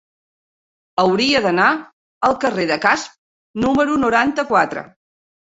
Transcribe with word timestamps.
Hauria 1.03 1.41
d'anar 1.43 1.67
al 2.29 2.37
carrer 2.45 2.65
de 2.71 2.79
Casp 2.87 3.63
número 3.67 4.03
noranta-quatre. 4.07 4.87